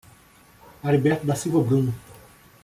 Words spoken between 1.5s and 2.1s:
Bruno